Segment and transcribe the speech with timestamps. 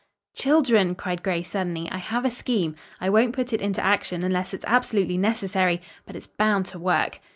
[0.33, 2.73] "Children," cried Grace suddenly, "I have a scheme.
[2.99, 7.19] I won't put it into action unless it's absolutely necessary, but it's bound to work."